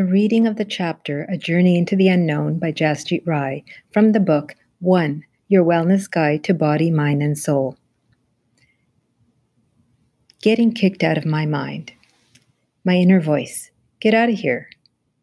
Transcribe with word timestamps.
A 0.00 0.04
reading 0.04 0.46
of 0.46 0.54
the 0.54 0.64
chapter 0.64 1.26
A 1.28 1.36
Journey 1.36 1.76
into 1.76 1.96
the 1.96 2.06
Unknown 2.06 2.60
by 2.60 2.70
Jasjit 2.70 3.26
Rai 3.26 3.64
from 3.90 4.12
the 4.12 4.20
book 4.20 4.54
1 4.78 5.24
Your 5.48 5.64
Wellness 5.64 6.08
Guide 6.08 6.44
to 6.44 6.54
Body, 6.54 6.88
Mind, 6.88 7.20
and 7.20 7.36
Soul. 7.36 7.76
Getting 10.40 10.72
kicked 10.72 11.02
out 11.02 11.18
of 11.18 11.26
my 11.26 11.46
mind. 11.46 11.94
My 12.84 12.94
inner 12.94 13.20
voice. 13.20 13.72
Get 13.98 14.14
out 14.14 14.28
of 14.28 14.36
here. 14.36 14.70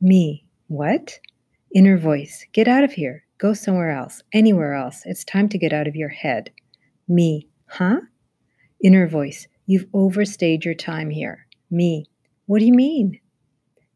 Me. 0.02 0.44
What? 0.68 1.22
Inner 1.74 1.98
voice. 1.98 2.46
Get 2.52 2.68
out 2.68 2.84
of 2.84 2.92
here. 2.92 3.24
Go 3.38 3.54
somewhere 3.54 3.92
else. 3.92 4.24
Anywhere 4.34 4.74
else. 4.74 5.04
It's 5.06 5.24
time 5.24 5.48
to 5.50 5.58
get 5.58 5.72
out 5.72 5.88
of 5.88 5.96
your 5.96 6.10
head. 6.10 6.52
Me. 7.08 7.48
Huh? 7.68 8.02
Inner 8.84 9.08
voice. 9.08 9.48
You've 9.68 9.88
overstayed 9.94 10.66
your 10.66 10.76
time 10.76 11.12
here. 11.12 11.48
Me. 11.72 12.08
What 12.46 12.60
do 12.60 12.66
you 12.66 12.74
mean? 12.74 13.22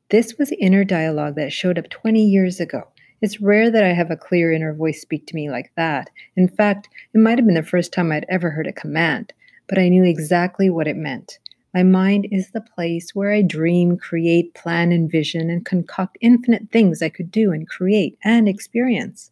This 0.10 0.40
was 0.40 0.52
inner 0.54 0.84
dialogue 0.84 1.36
that 1.36 1.54
showed 1.54 1.78
up 1.78 1.88
20 1.88 2.20
years 2.20 2.60
ago. 2.60 2.88
It's 3.22 3.40
rare 3.40 3.70
that 3.70 3.84
I 3.84 3.94
have 3.94 4.10
a 4.10 4.18
clear 4.18 4.52
inner 4.52 4.74
voice 4.74 5.00
speak 5.00 5.28
to 5.28 5.36
me 5.36 5.52
like 5.52 5.72
that. 5.76 6.10
In 6.36 6.48
fact, 6.48 6.90
it 7.14 7.20
might 7.20 7.38
have 7.38 7.46
been 7.46 7.54
the 7.54 7.62
first 7.62 7.94
time 7.94 8.12
I'd 8.12 8.26
ever 8.28 8.50
heard 8.50 8.66
a 8.66 8.74
command, 8.74 9.34
but 9.68 9.78
I 9.78 9.88
knew 9.88 10.04
exactly 10.04 10.68
what 10.68 10.88
it 10.88 10.96
meant. 10.96 11.38
My 11.76 11.84
mind 11.84 12.28
is 12.32 12.50
the 12.50 12.62
place 12.76 13.14
where 13.14 13.32
I 13.32 13.44
dream, 13.44 13.98
create, 13.98 14.56
plan, 14.56 14.92
envision, 14.92 15.52
and 15.52 15.64
concoct 15.64 16.18
infinite 16.22 16.72
things 16.72 17.04
I 17.04 17.10
could 17.10 17.30
do 17.30 17.52
and 17.52 17.70
create 17.70 18.18
and 18.24 18.50
experience. 18.50 19.30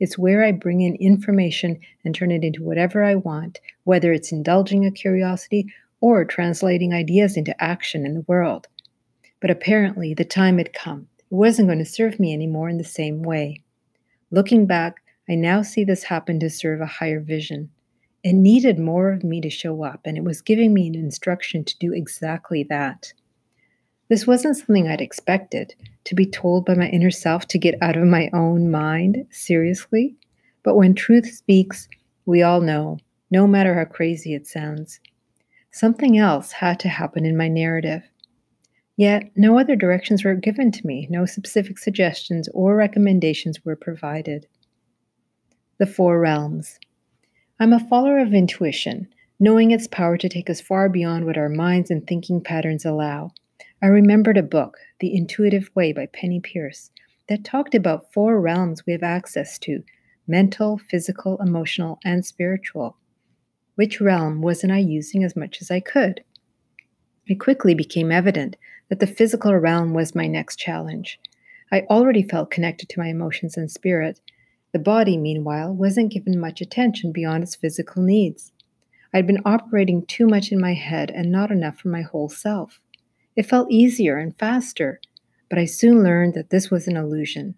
It's 0.00 0.18
where 0.18 0.42
I 0.42 0.50
bring 0.50 0.80
in 0.80 0.96
information 0.96 1.78
and 2.04 2.16
turn 2.16 2.32
it 2.32 2.42
into 2.42 2.64
whatever 2.64 3.04
I 3.04 3.14
want, 3.14 3.60
whether 3.84 4.12
it's 4.12 4.32
indulging 4.32 4.84
a 4.84 4.90
curiosity 4.90 5.72
or 6.00 6.24
translating 6.24 6.92
ideas 6.92 7.36
into 7.36 7.62
action 7.62 8.04
in 8.04 8.14
the 8.14 8.24
world. 8.26 8.66
But 9.40 9.50
apparently, 9.50 10.14
the 10.14 10.24
time 10.24 10.58
had 10.58 10.72
come. 10.72 11.08
It 11.18 11.34
wasn't 11.34 11.68
going 11.68 11.78
to 11.78 11.84
serve 11.84 12.18
me 12.18 12.32
anymore 12.32 12.68
in 12.68 12.78
the 12.78 12.84
same 12.84 13.22
way. 13.22 13.62
Looking 14.30 14.66
back, 14.66 15.02
I 15.28 15.34
now 15.34 15.62
see 15.62 15.84
this 15.84 16.04
happen 16.04 16.40
to 16.40 16.50
serve 16.50 16.80
a 16.80 16.86
higher 16.86 17.20
vision. 17.20 17.70
It 18.22 18.32
needed 18.32 18.78
more 18.78 19.12
of 19.12 19.22
me 19.22 19.40
to 19.40 19.50
show 19.50 19.84
up, 19.84 20.00
and 20.04 20.16
it 20.16 20.24
was 20.24 20.40
giving 20.40 20.74
me 20.74 20.88
an 20.88 20.94
instruction 20.94 21.64
to 21.64 21.78
do 21.78 21.92
exactly 21.92 22.64
that. 22.64 23.12
This 24.08 24.26
wasn't 24.26 24.56
something 24.56 24.86
I'd 24.86 25.00
expected 25.00 25.74
to 26.04 26.14
be 26.14 26.26
told 26.26 26.64
by 26.64 26.74
my 26.74 26.88
inner 26.88 27.10
self 27.10 27.46
to 27.48 27.58
get 27.58 27.74
out 27.82 27.96
of 27.96 28.04
my 28.04 28.30
own 28.32 28.70
mind, 28.70 29.26
seriously. 29.30 30.16
But 30.62 30.76
when 30.76 30.94
truth 30.94 31.26
speaks, 31.26 31.88
we 32.24 32.42
all 32.42 32.60
know, 32.60 32.98
no 33.30 33.46
matter 33.46 33.74
how 33.74 33.84
crazy 33.84 34.34
it 34.34 34.46
sounds. 34.46 35.00
Something 35.72 36.16
else 36.18 36.52
had 36.52 36.80
to 36.80 36.88
happen 36.88 37.26
in 37.26 37.36
my 37.36 37.48
narrative. 37.48 38.02
Yet, 38.96 39.30
no 39.36 39.58
other 39.58 39.76
directions 39.76 40.24
were 40.24 40.34
given 40.34 40.72
to 40.72 40.86
me, 40.86 41.06
no 41.10 41.26
specific 41.26 41.78
suggestions 41.78 42.48
or 42.54 42.74
recommendations 42.74 43.62
were 43.62 43.76
provided. 43.76 44.46
The 45.78 45.86
Four 45.86 46.18
Realms. 46.18 46.78
I'm 47.60 47.74
a 47.74 47.88
follower 47.88 48.18
of 48.18 48.32
intuition, 48.32 49.08
knowing 49.38 49.70
its 49.70 49.86
power 49.86 50.16
to 50.16 50.28
take 50.30 50.48
us 50.48 50.62
far 50.62 50.88
beyond 50.88 51.26
what 51.26 51.36
our 51.36 51.50
minds 51.50 51.90
and 51.90 52.06
thinking 52.06 52.40
patterns 52.40 52.86
allow. 52.86 53.32
I 53.82 53.88
remembered 53.88 54.38
a 54.38 54.42
book, 54.42 54.78
The 55.00 55.14
Intuitive 55.14 55.70
Way 55.74 55.92
by 55.92 56.06
Penney 56.06 56.40
Peirce, 56.40 56.90
that 57.28 57.44
talked 57.44 57.74
about 57.74 58.10
four 58.14 58.40
realms 58.40 58.86
we 58.86 58.94
have 58.94 59.02
access 59.02 59.58
to 59.60 59.82
mental, 60.26 60.78
physical, 60.78 61.36
emotional, 61.42 61.98
and 62.02 62.24
spiritual. 62.24 62.96
Which 63.74 64.00
realm 64.00 64.40
wasn't 64.40 64.72
I 64.72 64.78
using 64.78 65.22
as 65.22 65.36
much 65.36 65.60
as 65.60 65.70
I 65.70 65.80
could? 65.80 66.24
It 67.26 67.40
quickly 67.40 67.74
became 67.74 68.10
evident 68.10 68.56
that 68.88 69.00
the 69.00 69.06
physical 69.06 69.54
realm 69.54 69.94
was 69.94 70.14
my 70.14 70.26
next 70.26 70.56
challenge. 70.56 71.18
I 71.72 71.80
already 71.90 72.22
felt 72.22 72.50
connected 72.50 72.88
to 72.90 73.00
my 73.00 73.08
emotions 73.08 73.56
and 73.56 73.70
spirit. 73.70 74.20
The 74.72 74.78
body, 74.78 75.16
meanwhile, 75.16 75.74
wasn't 75.74 76.12
given 76.12 76.38
much 76.38 76.60
attention 76.60 77.12
beyond 77.12 77.42
its 77.42 77.56
physical 77.56 78.02
needs. 78.02 78.52
I'd 79.12 79.26
been 79.26 79.42
operating 79.44 80.04
too 80.06 80.26
much 80.26 80.52
in 80.52 80.60
my 80.60 80.74
head 80.74 81.10
and 81.10 81.32
not 81.32 81.50
enough 81.50 81.78
for 81.78 81.88
my 81.88 82.02
whole 82.02 82.28
self. 82.28 82.80
It 83.34 83.46
felt 83.46 83.70
easier 83.70 84.18
and 84.18 84.38
faster, 84.38 85.00
but 85.48 85.58
I 85.58 85.64
soon 85.64 86.02
learned 86.02 86.34
that 86.34 86.50
this 86.50 86.70
was 86.70 86.86
an 86.86 86.96
illusion. 86.96 87.56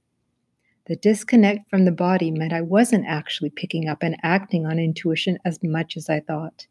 The 0.87 0.97
disconnect 0.97 1.69
from 1.69 1.85
the 1.85 1.93
body 1.93 2.31
meant 2.31 2.53
I 2.53 2.63
wasn't 2.63 3.07
actually 3.07 3.51
picking 3.51 3.89
up 3.89 4.03
and 4.03 4.17
acting 4.23 4.65
on 4.65 4.79
intuition 4.79 5.39
as 5.45 5.63
much 5.63 5.97
as 5.97 6.09
I 6.09 6.21
thought. 6.21 6.67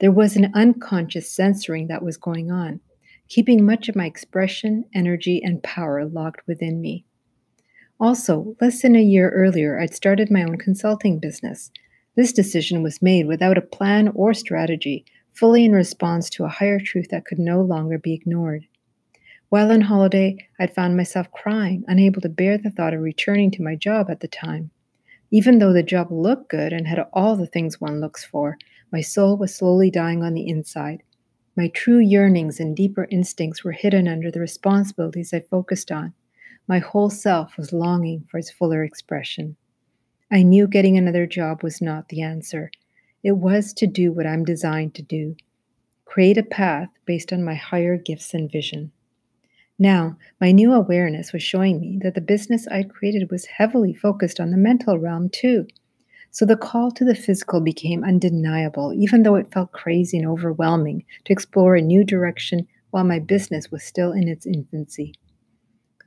There 0.00 0.12
was 0.12 0.36
an 0.36 0.52
unconscious 0.54 1.30
censoring 1.30 1.86
that 1.86 2.02
was 2.02 2.18
going 2.18 2.50
on 2.50 2.80
keeping 3.28 3.64
much 3.64 3.88
of 3.88 3.96
my 3.96 4.06
expression, 4.06 4.84
energy, 4.94 5.40
and 5.42 5.62
power 5.62 6.04
locked 6.04 6.46
within 6.46 6.80
me. 6.80 7.04
Also, 8.00 8.56
less 8.60 8.82
than 8.82 8.96
a 8.96 9.02
year 9.02 9.30
earlier, 9.30 9.78
I'd 9.78 9.94
started 9.94 10.30
my 10.30 10.42
own 10.42 10.58
consulting 10.58 11.18
business. 11.18 11.70
This 12.16 12.32
decision 12.32 12.82
was 12.82 13.02
made 13.02 13.26
without 13.26 13.58
a 13.58 13.62
plan 13.62 14.08
or 14.14 14.34
strategy, 14.34 15.04
fully 15.32 15.64
in 15.64 15.72
response 15.72 16.28
to 16.30 16.44
a 16.44 16.48
higher 16.48 16.78
truth 16.78 17.08
that 17.10 17.24
could 17.24 17.38
no 17.38 17.60
longer 17.60 17.98
be 17.98 18.12
ignored. 18.14 18.66
While 19.48 19.70
on 19.70 19.82
holiday, 19.82 20.36
I'd 20.58 20.74
found 20.74 20.96
myself 20.96 21.30
crying, 21.30 21.84
unable 21.86 22.20
to 22.22 22.28
bear 22.28 22.58
the 22.58 22.70
thought 22.70 22.94
of 22.94 23.00
returning 23.00 23.50
to 23.52 23.62
my 23.62 23.76
job 23.76 24.10
at 24.10 24.20
the 24.20 24.28
time. 24.28 24.70
Even 25.30 25.58
though 25.58 25.72
the 25.72 25.82
job 25.82 26.08
looked 26.10 26.50
good 26.50 26.72
and 26.72 26.86
had 26.86 27.06
all 27.12 27.36
the 27.36 27.46
things 27.46 27.80
one 27.80 28.00
looks 28.00 28.24
for, 28.24 28.58
my 28.92 29.00
soul 29.00 29.36
was 29.36 29.54
slowly 29.54 29.90
dying 29.90 30.22
on 30.22 30.34
the 30.34 30.48
inside, 30.48 31.02
my 31.56 31.68
true 31.68 31.98
yearnings 31.98 32.58
and 32.58 32.76
deeper 32.76 33.06
instincts 33.10 33.62
were 33.62 33.72
hidden 33.72 34.08
under 34.08 34.30
the 34.30 34.40
responsibilities 34.40 35.32
I 35.32 35.40
focused 35.40 35.92
on. 35.92 36.14
My 36.66 36.78
whole 36.78 37.10
self 37.10 37.56
was 37.56 37.72
longing 37.72 38.26
for 38.28 38.38
its 38.38 38.50
fuller 38.50 38.82
expression. 38.82 39.56
I 40.32 40.42
knew 40.42 40.66
getting 40.66 40.96
another 40.96 41.26
job 41.26 41.62
was 41.62 41.80
not 41.80 42.08
the 42.08 42.22
answer. 42.22 42.70
It 43.22 43.32
was 43.32 43.72
to 43.74 43.86
do 43.86 44.12
what 44.12 44.26
I'm 44.26 44.44
designed 44.44 44.94
to 44.94 45.02
do 45.02 45.36
create 46.04 46.38
a 46.38 46.44
path 46.44 46.90
based 47.06 47.32
on 47.32 47.42
my 47.42 47.54
higher 47.54 47.96
gifts 47.96 48.34
and 48.34 48.50
vision. 48.50 48.92
Now, 49.78 50.16
my 50.40 50.52
new 50.52 50.72
awareness 50.72 51.32
was 51.32 51.42
showing 51.42 51.80
me 51.80 51.98
that 52.02 52.14
the 52.14 52.20
business 52.20 52.68
I'd 52.68 52.90
created 52.90 53.32
was 53.32 53.46
heavily 53.46 53.92
focused 53.92 54.38
on 54.38 54.50
the 54.50 54.56
mental 54.56 54.98
realm, 54.98 55.28
too. 55.28 55.66
So 56.34 56.44
the 56.44 56.56
call 56.56 56.90
to 56.90 57.04
the 57.04 57.14
physical 57.14 57.60
became 57.60 58.02
undeniable, 58.02 58.92
even 58.92 59.22
though 59.22 59.36
it 59.36 59.52
felt 59.52 59.70
crazy 59.70 60.18
and 60.18 60.26
overwhelming 60.26 61.04
to 61.26 61.32
explore 61.32 61.76
a 61.76 61.80
new 61.80 62.02
direction 62.02 62.66
while 62.90 63.04
my 63.04 63.20
business 63.20 63.70
was 63.70 63.84
still 63.84 64.10
in 64.10 64.26
its 64.26 64.44
infancy. 64.44 65.14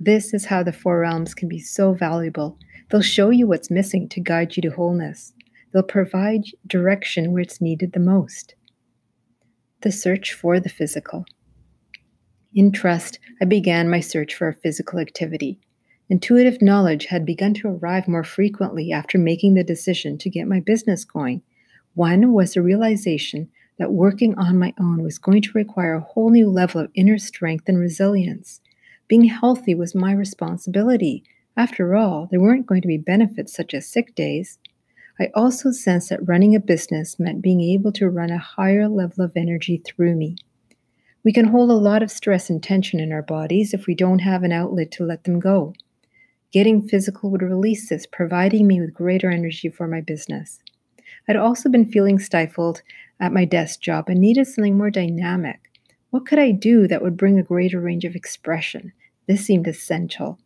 This 0.02 0.34
is 0.34 0.44
how 0.44 0.64
the 0.64 0.74
four 0.74 1.00
realms 1.00 1.34
can 1.34 1.48
be 1.48 1.60
so 1.60 1.94
valuable. 1.94 2.60
They'll 2.90 3.02
show 3.02 3.30
you 3.30 3.48
what's 3.48 3.72
missing 3.72 4.10
to 4.10 4.20
guide 4.20 4.58
you 4.58 4.62
to 4.64 4.70
wholeness. 4.70 5.32
They'll 5.72 5.84
provide 5.84 6.44
direction 6.68 7.32
where 7.32 7.44
it's 7.44 7.62
needed 7.62 7.94
the 7.94 8.02
most. 8.02 8.54
The 9.80 9.94
search 9.94 10.34
for 10.34 10.60
the 10.60 10.68
physical. 10.68 11.24
In 12.54 12.74
trust, 12.74 13.18
I 13.42 13.46
began 13.46 13.90
my 13.90 14.02
search 14.02 14.36
for 14.36 14.50
a 14.50 14.54
physical 14.54 15.00
activity. 15.00 15.62
Intuitive 16.10 16.62
knowledge 16.62 17.08
had 17.08 17.26
begun 17.26 17.54
to 17.56 17.68
arrive 17.68 18.08
more 18.08 18.24
frequently 18.24 18.94
after 18.94 19.18
making 19.18 19.56
the 19.56 19.64
decision 19.64 20.18
to 20.20 20.30
get 20.30 20.48
my 20.48 20.62
business 20.62 21.04
going. 21.04 21.42
One 21.96 22.32
was 22.32 22.54
the 22.54 22.62
realization 22.62 23.50
that 23.78 23.92
working 23.92 24.34
on 24.36 24.58
my 24.58 24.74
own 24.80 25.04
was 25.04 25.18
going 25.18 25.42
to 25.42 25.52
require 25.54 25.96
a 25.96 26.00
whole 26.00 26.30
new 26.30 26.50
level 26.50 26.80
of 26.80 26.92
inner 26.96 27.18
strength 27.18 27.68
and 27.68 27.78
resilience. 27.78 28.62
Being 29.10 29.26
healthy 29.26 29.76
was 29.76 29.94
my 29.94 30.14
responsibility. 30.14 31.24
After 31.58 31.96
all, 31.96 32.28
there 32.32 32.40
weren't 32.40 32.68
going 32.68 32.82
to 32.84 32.88
be 32.88 32.98
benefits 32.98 33.54
such 33.54 33.74
as 33.74 33.86
sick 33.86 34.16
days. 34.16 34.60
I 35.20 35.30
also 35.36 35.72
sensed 35.72 36.10
that 36.10 36.26
running 36.26 36.56
a 36.56 36.60
business 36.60 37.20
meant 37.20 37.42
being 37.42 37.62
able 37.62 37.92
to 37.94 38.10
run 38.10 38.30
a 38.30 38.38
higher 38.38 38.88
level 38.88 39.26
of 39.26 39.34
energy 39.36 39.82
through 39.86 40.16
me. 40.16 40.38
We 41.24 41.34
can 41.34 41.46
hold 41.46 41.70
a 41.70 41.74
lot 41.74 42.02
of 42.02 42.12
stress 42.12 42.50
and 42.50 42.64
tension 42.64 43.02
in 43.02 43.12
our 43.12 43.24
bodies 43.24 43.74
if 43.74 43.88
we 43.88 43.96
don't 43.96 44.20
have 44.20 44.44
an 44.44 44.54
outlet 44.54 44.92
to 44.92 45.04
let 45.04 45.26
them 45.26 45.40
go. 45.40 45.74
Getting 46.58 46.88
physical 46.88 47.30
would 47.30 47.44
release 47.44 47.88
this, 47.88 48.08
providing 48.08 48.66
me 48.66 48.82
with 48.82 48.92
greater 48.92 49.30
energy 49.30 49.70
for 49.70 49.88
my 49.88 50.02
business. 50.02 50.58
I'd 51.30 51.36
also 51.36 51.70
been 51.70 51.86
feeling 51.86 52.18
stifled 52.18 52.82
at 53.20 53.32
my 53.32 53.46
desk 53.46 53.80
job 53.80 54.10
and 54.10 54.20
needed 54.20 54.48
something 54.48 54.76
more 54.76 54.90
dynamic. 54.90 55.70
What 56.10 56.26
could 56.26 56.40
I 56.40 56.50
do 56.50 56.88
that 56.88 57.04
would 57.04 57.16
bring 57.16 57.38
a 57.38 57.44
greater 57.44 57.80
range 57.80 58.06
of 58.06 58.16
expression? 58.16 58.92
This 59.28 59.46
seemed 59.46 59.68
essential. 59.68 60.40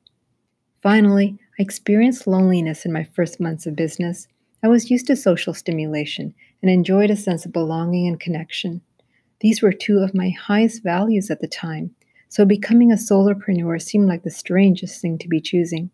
Finally, 0.83 1.39
I 1.57 1.61
experienced 1.61 2.27
loneliness 2.27 2.83
in 2.83 2.91
my 2.91 3.05
first 3.05 3.39
months 3.39 3.65
of 3.65 3.77
business. 3.77 4.27
I 4.61 4.67
was 4.67 4.91
used 4.91 5.07
to 5.07 5.15
social 5.15 5.53
stimulation 5.53 6.33
and 6.61 6.69
enjoyed 6.69 7.09
a 7.09 7.15
sense 7.15 7.45
of 7.45 7.53
belonging 7.53 8.05
and 8.09 8.19
connection. 8.19 8.81
These 9.39 9.61
were 9.61 9.71
two 9.71 9.99
of 9.99 10.13
my 10.13 10.31
highest 10.31 10.83
values 10.83 11.31
at 11.31 11.39
the 11.39 11.47
time, 11.47 11.95
so 12.27 12.43
becoming 12.43 12.91
a 12.91 12.95
solopreneur 12.95 13.81
seemed 13.81 14.09
like 14.09 14.23
the 14.23 14.29
strangest 14.29 15.01
thing 15.01 15.17
to 15.17 15.29
be 15.29 15.39
choosing. 15.39 15.89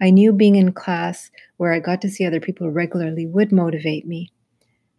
I 0.00 0.10
knew 0.10 0.32
being 0.32 0.56
in 0.56 0.72
class 0.72 1.30
where 1.56 1.72
I 1.72 1.78
got 1.80 2.00
to 2.02 2.10
see 2.10 2.24
other 2.24 2.40
people 2.40 2.70
regularly 2.70 3.26
would 3.26 3.52
motivate 3.52 4.06
me. 4.06 4.30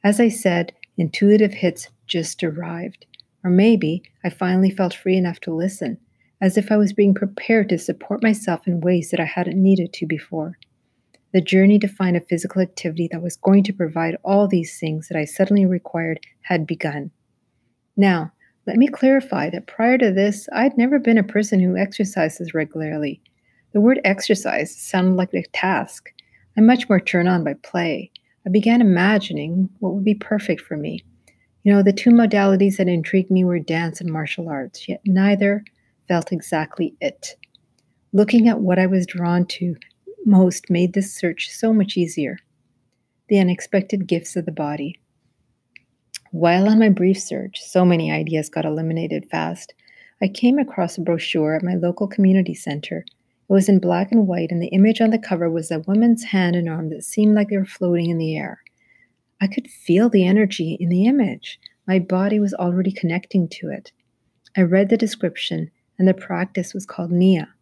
As 0.03 0.19
I 0.19 0.29
said, 0.29 0.73
intuitive 0.97 1.53
hits 1.53 1.89
just 2.07 2.43
arrived. 2.43 3.05
Or 3.43 3.49
maybe 3.49 4.03
I 4.23 4.29
finally 4.29 4.69
felt 4.69 4.93
free 4.93 5.17
enough 5.17 5.39
to 5.41 5.53
listen. 5.53 5.97
as 6.43 6.57
if 6.57 6.73
I 6.73 6.75
was 6.75 6.91
being 6.91 7.13
prepared 7.13 7.69
to 7.69 7.77
support 7.77 8.21
myself 8.21 8.67
in 8.67 8.81
ways 8.81 9.11
that 9.11 9.19
I 9.21 9.23
hadn't 9.23 9.63
needed 9.63 9.93
to 9.93 10.05
before. 10.05 10.57
The 11.31 11.39
journey 11.39 11.79
to 11.79 11.87
find 11.87 12.17
a 12.17 12.21
physical 12.21 12.61
activity 12.61 13.07
that 13.13 13.23
was 13.23 13.37
going 13.37 13.63
to 13.63 13.73
provide 13.73 14.17
all 14.25 14.49
these 14.49 14.77
things 14.77 15.07
that 15.07 15.17
I 15.17 15.23
suddenly 15.23 15.65
required 15.65 16.19
had 16.41 16.67
begun. 16.67 17.11
Now, 17.95 18.33
let 18.67 18.75
me 18.75 18.89
clarify 18.89 19.51
that 19.51 19.67
prior 19.67 19.97
to 19.97 20.11
this, 20.11 20.49
I'd 20.51 20.77
never 20.77 20.99
been 20.99 21.17
a 21.17 21.23
person 21.23 21.61
who 21.61 21.77
exercises 21.77 22.53
regularly. 22.53 23.21
The 23.73 23.81
word 23.81 23.99
exercise 24.05 24.75
sounded 24.75 25.15
like 25.15 25.33
a 25.33 25.43
task. 25.51 26.13
I'm 26.55 26.65
much 26.65 26.87
more 26.87 26.99
turned 26.99 27.27
on 27.27 27.43
by 27.43 27.55
play. 27.55 28.11
I 28.45 28.49
began 28.49 28.81
imagining 28.81 29.69
what 29.79 29.93
would 29.93 30.03
be 30.03 30.15
perfect 30.15 30.61
for 30.61 30.77
me. 30.77 31.03
You 31.63 31.73
know, 31.73 31.81
the 31.81 31.93
two 31.93 32.11
modalities 32.11 32.77
that 32.77 32.87
intrigued 32.87 33.31
me 33.31 33.43
were 33.43 33.57
dance 33.57 33.99
and 33.99 34.11
martial 34.11 34.49
arts, 34.49 34.87
yet 34.87 35.01
neither 35.05 35.63
felt 36.07 36.31
exactly 36.31 36.93
it. 37.01 37.35
Looking 38.11 38.47
at 38.47 38.59
what 38.59 38.77
I 38.77 38.85
was 38.85 39.07
drawn 39.07 39.45
to 39.47 39.75
most 40.25 40.69
made 40.69 40.93
this 40.93 41.13
search 41.13 41.49
so 41.49 41.73
much 41.73 41.97
easier. 41.97 42.37
The 43.29 43.39
unexpected 43.39 44.07
gifts 44.07 44.35
of 44.35 44.45
the 44.45 44.51
body. 44.51 44.99
While 46.31 46.67
on 46.67 46.79
my 46.79 46.89
brief 46.89 47.19
search, 47.19 47.61
so 47.61 47.85
many 47.85 48.11
ideas 48.11 48.49
got 48.49 48.65
eliminated 48.65 49.25
fast. 49.31 49.73
I 50.21 50.27
came 50.27 50.59
across 50.59 50.97
a 50.97 51.01
brochure 51.01 51.55
at 51.55 51.63
my 51.63 51.75
local 51.75 52.07
community 52.07 52.53
center. 52.53 53.05
It 53.49 53.53
was 53.53 53.69
in 53.69 53.79
black 53.79 54.11
and 54.11 54.27
white, 54.27 54.51
and 54.51 54.61
the 54.61 54.67
image 54.67 55.01
on 55.01 55.09
the 55.09 55.19
cover 55.19 55.49
was 55.49 55.69
a 55.69 55.79
woman's 55.79 56.23
hand 56.25 56.55
and 56.55 56.69
arm 56.69 56.89
that 56.89 57.03
seemed 57.03 57.35
like 57.35 57.49
they 57.49 57.57
were 57.57 57.65
floating 57.65 58.09
in 58.09 58.17
the 58.17 58.37
air. 58.37 58.61
I 59.41 59.47
could 59.47 59.69
feel 59.69 60.09
the 60.09 60.25
energy 60.25 60.77
in 60.79 60.89
the 60.89 61.05
image. 61.05 61.59
My 61.85 61.99
body 61.99 62.39
was 62.39 62.53
already 62.53 62.91
connecting 62.91 63.49
to 63.49 63.69
it. 63.69 63.91
I 64.55 64.61
read 64.61 64.89
the 64.89 64.97
description 64.97 65.71
and 65.99 66.07
the 66.07 66.13
practice 66.13 66.73
was 66.73 66.85
called 66.85 67.11
Nia. 67.11 67.53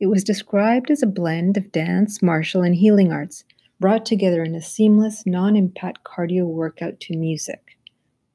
It 0.00 0.06
was 0.06 0.24
described 0.24 0.90
as 0.90 1.02
a 1.02 1.06
blend 1.06 1.56
of 1.56 1.72
dance, 1.72 2.22
martial, 2.22 2.62
and 2.62 2.74
healing 2.74 3.12
arts, 3.12 3.44
brought 3.78 4.06
together 4.06 4.42
in 4.42 4.54
a 4.54 4.62
seamless, 4.62 5.24
non 5.26 5.56
impact 5.56 6.04
cardio 6.04 6.46
workout 6.46 7.00
to 7.00 7.16
music. 7.16 7.76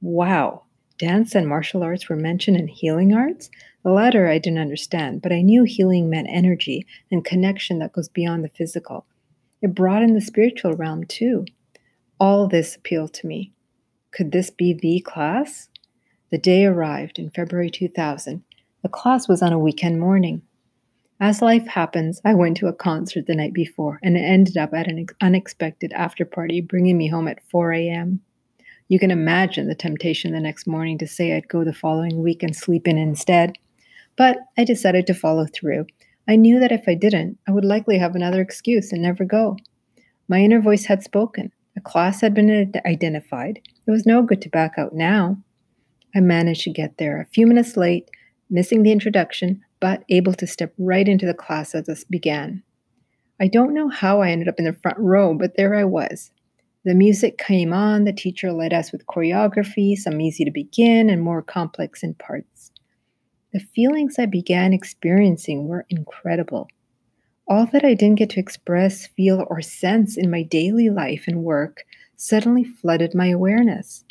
Wow! 0.02 0.64
Dance 0.98 1.36
and 1.36 1.48
martial 1.48 1.84
arts 1.84 2.08
were 2.08 2.16
mentioned 2.16 2.58
in 2.58 2.68
healing 2.68 3.14
arts? 3.14 3.50
The 3.86 3.92
latter 3.92 4.28
I 4.28 4.40
didn't 4.40 4.58
understand, 4.58 5.22
but 5.22 5.32
I 5.32 5.44
knew 5.44 5.64
healing 5.64 6.10
meant 6.10 6.28
energy 6.32 6.88
and 7.12 7.24
connection 7.24 7.78
that 7.78 7.94
goes 7.94 8.10
beyond 8.10 8.44
the 8.44 8.50
physical. 8.50 9.06
It 9.62 9.76
brought 9.76 10.02
in 10.02 10.16
the 10.16 10.22
spiritual 10.22 10.74
realm 10.74 11.04
too. 11.04 11.46
All 12.20 12.48
this 12.48 12.76
appealed 12.76 13.14
to 13.14 13.28
me. 13.28 13.54
Could 14.10 14.32
this 14.32 14.50
be 14.50 14.74
the 14.74 15.02
class? 15.02 15.70
The 16.32 16.40
day 16.40 16.66
arrived 16.66 17.20
in 17.20 17.30
February 17.30 17.70
2000, 17.70 18.44
the 18.82 18.90
class 18.90 19.28
was 19.28 19.44
on 19.44 19.54
a 19.54 19.60
weekend 19.60 20.00
morning. 20.00 20.42
As 21.20 21.44
life 21.44 21.68
happens, 21.68 22.20
I 22.26 22.34
went 22.34 22.58
to 22.58 22.68
a 22.68 22.74
concert 22.74 23.28
the 23.28 23.36
night 23.36 23.54
before 23.54 24.00
and 24.02 24.18
it 24.18 24.22
ended 24.22 24.58
up 24.58 24.74
at 24.74 24.88
an 24.88 25.06
unexpected 25.22 25.94
after 25.94 26.26
party, 26.26 26.60
bringing 26.60 26.98
me 26.98 27.10
home 27.10 27.28
at 27.28 27.48
4 27.52 27.72
a.m. 27.74 28.22
You 28.88 28.98
can 28.98 29.12
imagine 29.12 29.68
the 29.68 29.76
temptation 29.76 30.32
the 30.32 30.40
next 30.40 30.66
morning 30.66 30.98
to 30.98 31.08
say 31.08 31.34
I'd 31.36 31.48
go 31.48 31.64
the 31.64 31.72
following 31.72 32.24
week 32.24 32.42
and 32.42 32.56
sleep 32.56 32.88
in 32.88 32.98
instead. 32.98 33.60
But 34.18 34.38
I 34.58 34.64
decided 34.64 35.08
to 35.08 35.14
follow 35.14 35.46
through. 35.46 35.88
I 36.28 36.36
knew 36.36 36.60
that 36.60 36.72
if 36.72 36.86
I 36.88 36.96
didn't, 36.96 37.38
I 37.48 37.52
would 37.52 37.66
likely 37.66 37.98
have 37.98 38.16
another 38.16 38.42
excuse 38.42 38.92
and 38.92 39.02
never 39.02 39.26
go. 39.26 39.58
My 40.28 40.40
inner 40.40 40.62
voice 40.62 40.86
had 40.86 41.04
spoken. 41.04 41.52
A 41.78 41.82
class 41.82 42.22
had 42.22 42.34
been 42.34 42.72
identified. 42.86 43.60
It 43.86 43.92
was 43.92 44.06
no 44.06 44.24
good 44.24 44.42
to 44.44 44.50
back 44.50 44.74
out 44.78 44.94
now. 44.94 45.38
I 46.16 46.22
managed 46.22 46.64
to 46.64 46.72
get 46.72 46.98
there 46.98 47.20
a 47.20 47.26
few 47.26 47.46
minutes 47.46 47.76
late 47.76 48.10
missing 48.50 48.84
the 48.84 48.92
introduction, 48.92 49.62
but 49.80 50.04
able 50.10 50.34
to 50.34 50.48
step 50.48 50.74
right 50.78 51.08
into 51.08 51.26
the 51.26 51.34
class 51.34 51.76
as 51.76 51.90
it 51.90 52.06
began. 52.10 52.64
I 53.40 53.48
don't 53.48 53.74
know 53.74 53.90
how 53.90 54.22
I 54.22 54.30
ended 54.30 54.48
up 54.48 54.60
in 54.60 54.66
the 54.66 54.74
front 54.74 54.98
row, 54.98 55.34
but 55.34 55.58
there 55.58 55.76
I 55.76 55.84
was. 55.84 56.32
The 56.86 56.96
music 56.96 57.38
came 57.38 57.74
on, 57.74 58.06
the 58.06 58.14
teacher 58.14 58.52
led 58.52 58.74
us 58.74 58.92
with 58.92 59.08
choreography, 59.08 59.96
some 59.96 60.22
easy 60.22 60.46
to 60.46 60.52
begin 60.52 61.10
and 61.10 61.22
more 61.22 61.42
complex 61.42 62.04
in 62.04 62.14
parts. 62.14 62.55
The 63.56 63.62
feelings 63.74 64.20
I 64.20 64.26
began 64.26 64.74
experiencing 64.74 65.70
were 65.70 65.86
incredible. 65.90 66.68
All 67.48 67.66
that 67.68 67.86
I 67.86 67.94
didn't 67.94 68.20
get 68.20 68.32
to 68.32 68.40
express, 68.42 69.08
feel, 69.08 69.48
or 69.50 69.62
sense 69.62 70.18
in 70.18 70.30
my 70.30 70.44
daily 70.44 70.90
life 70.90 71.24
and 71.26 71.42
work 71.42 71.86
suddenly 72.18 72.66
flooded 72.66 73.16
my 73.16 73.28
awareness. 73.28 74.04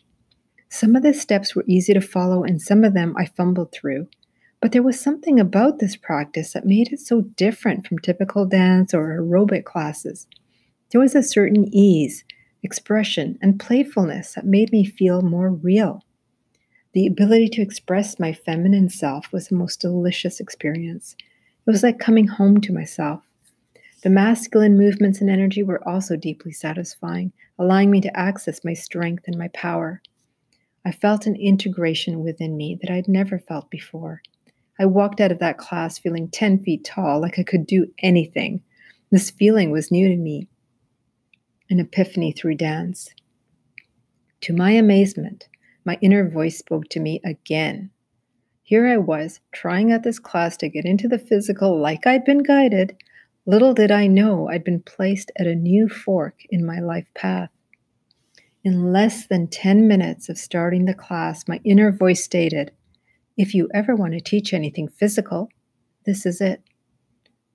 Some 0.70 0.96
of 0.96 1.02
the 1.02 1.12
steps 1.12 1.55
were 1.55 1.67
easy 1.67 1.93
to 1.93 2.00
follow, 2.00 2.43
and 2.43 2.62
some 2.62 2.85
of 2.85 2.94
them 2.94 3.14
I 3.19 3.26
fumbled 3.26 3.70
through. 3.70 4.08
But 4.62 4.73
there 4.73 4.82
was 4.82 4.99
something 4.99 5.38
about 5.38 5.79
this 5.79 5.94
practice 5.94 6.55
that 6.55 6.64
made 6.64 6.90
it 6.90 7.00
so 7.00 7.20
different 7.20 7.87
from 7.87 7.99
typical 7.99 8.47
dance 8.47 8.94
or 8.94 9.20
aerobic 9.20 9.64
classes. 9.64 10.26
There 10.90 11.02
was 11.02 11.14
a 11.14 11.23
certain 11.23 11.69
ease, 11.70 12.25
expression, 12.62 13.38
and 13.43 13.61
playfulness 13.61 14.32
that 14.37 14.47
made 14.47 14.73
me 14.73 14.87
feel 14.87 15.20
more 15.20 15.50
real. 15.50 16.02
The 16.94 17.08
ability 17.08 17.49
to 17.49 17.62
express 17.62 18.20
my 18.20 18.32
feminine 18.32 18.88
self 18.88 19.32
was 19.32 19.49
the 19.49 19.56
most 19.56 19.81
delicious 19.81 20.38
experience. 20.38 21.17
It 21.67 21.70
was 21.70 21.82
like 21.82 21.99
coming 21.99 22.29
home 22.29 22.61
to 22.61 22.73
myself. 22.73 23.20
The 24.05 24.11
masculine 24.11 24.79
movements 24.79 25.20
and 25.20 25.29
energy 25.29 25.64
were 25.64 25.87
also 25.88 26.14
deeply 26.14 26.52
satisfying, 26.52 27.32
allowing 27.58 27.91
me 27.91 28.00
to 28.02 28.17
access 28.17 28.64
my 28.64 28.75
strength 28.75 29.25
and 29.26 29.37
my 29.37 29.49
power. 29.49 30.02
I 30.85 30.93
felt 30.93 31.26
an 31.26 31.35
integration 31.35 32.23
within 32.23 32.56
me 32.56 32.79
that 32.81 32.93
I'd 32.93 33.08
never 33.08 33.40
felt 33.40 33.70
before. 33.70 34.23
I 34.79 34.87
walked 34.87 35.20
out 35.20 35.32
of 35.32 35.40
that 35.40 35.58
class 35.58 35.99
feeling 35.99 36.29
10 36.29 36.62
feet 36.62 36.85
tall, 36.85 37.20
like 37.20 37.40
I 37.40 37.43
could 37.43 37.67
do 37.67 37.90
anything. 38.00 38.62
This 39.11 39.31
feeling 39.31 39.73
was 39.73 39.90
new 39.90 40.08
to 40.08 40.17
me 40.17 40.47
an 41.70 41.81
epiphany 41.81 42.31
through 42.31 42.55
dance. 42.55 43.08
To 44.43 44.52
my 44.52 44.73
amazement, 44.73 45.49
my 45.84 45.98
inner 46.00 46.28
voice 46.28 46.58
spoke 46.58 46.88
to 46.90 47.00
me 47.00 47.20
again. 47.25 47.90
Here 48.62 48.86
I 48.86 48.96
was, 48.96 49.40
trying 49.52 49.92
out 49.92 50.02
this 50.02 50.19
class 50.19 50.56
to 50.58 50.69
get 50.69 50.84
into 50.84 51.06
the 51.06 51.19
physical 51.19 51.78
like 51.78 52.06
I'd 52.06 52.25
been 52.25 52.42
guided. 52.42 52.96
Little 53.46 53.75
did 53.75 53.90
I 53.90 54.06
know 54.06 54.48
I'd 54.48 54.64
been 54.64 54.81
placed 54.81 55.31
at 55.36 55.46
a 55.46 55.54
new 55.54 55.88
fork 55.88 56.40
in 56.48 56.64
my 56.64 56.81
life 56.81 57.06
path. 57.14 57.50
In 58.64 58.90
less 58.92 59.26
than 59.26 59.49
10 59.49 59.87
minutes 59.87 60.30
of 60.30 60.38
starting 60.38 60.87
the 60.87 60.94
class, 60.94 61.47
my 61.47 61.61
inner 61.64 61.92
voice 61.92 62.25
stated, 62.25 62.73
if 63.37 63.54
you 63.54 63.68
ever 63.75 63.94
want 63.94 64.14
to 64.14 64.20
teach 64.20 64.54
anything 64.54 64.88
physical, 64.88 65.50
this 66.06 66.25
is 66.25 66.40
it. 66.40 66.62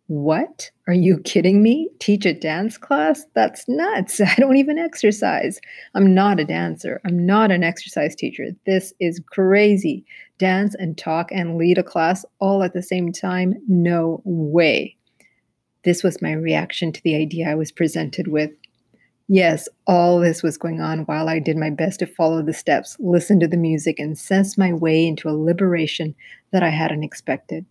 What? 0.10 0.72
Are 0.88 0.94
you 0.94 1.20
kidding 1.20 1.62
me? 1.62 1.88
Teach 2.00 2.26
a 2.26 2.34
dance 2.34 2.80
class? 2.80 3.28
That's 3.36 3.66
nuts. 3.68 4.20
I 4.26 4.34
don't 4.38 4.58
even 4.58 4.80
exercise. 4.80 5.60
I'm 5.94 6.16
not 6.16 6.40
a 6.40 6.46
dancer. 6.46 7.00
I'm 7.06 7.28
not 7.28 7.52
an 7.52 7.64
exercise 7.64 8.16
teacher. 8.16 8.48
This 8.66 8.92
is 9.00 9.22
crazy. 9.32 10.04
Dance 10.40 10.74
and 10.74 10.98
talk 10.98 11.32
and 11.32 11.58
lead 11.58 11.78
a 11.78 11.84
class 11.84 12.26
all 12.40 12.64
at 12.64 12.74
the 12.74 12.82
same 12.82 13.12
time? 13.12 13.54
No 13.68 14.24
way. 14.26 14.96
This 15.84 16.04
was 16.04 16.24
my 16.24 16.32
reaction 16.32 16.92
to 16.92 17.04
the 17.04 17.16
idea 17.16 17.48
I 17.48 17.54
was 17.54 17.72
presented 17.72 18.30
with. 18.30 18.50
Yes, 19.28 19.70
all 19.86 20.20
this 20.20 20.42
was 20.42 20.58
going 20.58 20.82
on 20.82 21.02
while 21.02 21.30
I 21.30 21.38
did 21.38 21.56
my 21.56 21.70
best 21.70 22.00
to 22.00 22.08
follow 22.08 22.42
the 22.42 22.52
steps, 22.52 22.98
listen 23.00 23.40
to 23.42 23.48
the 23.48 23.58
music, 23.58 24.00
and 24.00 24.18
sense 24.18 24.58
my 24.58 24.74
way 24.74 25.06
into 25.06 25.30
a 25.30 25.38
liberation 25.38 26.16
that 26.52 26.64
I 26.64 26.70
hadn't 26.70 27.04
expected. 27.04 27.64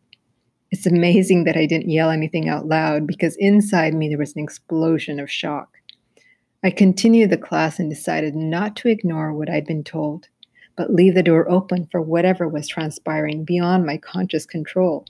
It's 0.70 0.86
amazing 0.86 1.44
that 1.44 1.56
I 1.56 1.64
didn't 1.64 1.90
yell 1.90 2.10
anything 2.10 2.48
out 2.48 2.66
loud 2.66 3.06
because 3.06 3.36
inside 3.36 3.94
me 3.94 4.08
there 4.08 4.18
was 4.18 4.36
an 4.36 4.42
explosion 4.42 5.18
of 5.18 5.30
shock. 5.30 5.78
I 6.62 6.70
continued 6.70 7.30
the 7.30 7.38
class 7.38 7.78
and 7.78 7.88
decided 7.88 8.34
not 8.34 8.76
to 8.76 8.88
ignore 8.88 9.32
what 9.32 9.48
I'd 9.48 9.64
been 9.64 9.84
told, 9.84 10.28
but 10.76 10.92
leave 10.92 11.14
the 11.14 11.22
door 11.22 11.50
open 11.50 11.86
for 11.90 12.02
whatever 12.02 12.46
was 12.46 12.68
transpiring 12.68 13.44
beyond 13.44 13.86
my 13.86 13.96
conscious 13.96 14.44
control. 14.44 15.06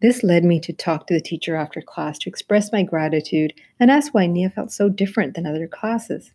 This 0.00 0.22
led 0.22 0.44
me 0.44 0.60
to 0.60 0.72
talk 0.72 1.06
to 1.06 1.14
the 1.14 1.20
teacher 1.20 1.56
after 1.56 1.80
class 1.80 2.18
to 2.18 2.28
express 2.28 2.70
my 2.70 2.82
gratitude 2.82 3.54
and 3.80 3.90
ask 3.90 4.14
why 4.14 4.26
Nia 4.26 4.50
felt 4.50 4.70
so 4.70 4.88
different 4.88 5.34
than 5.34 5.46
other 5.46 5.66
classes. 5.66 6.30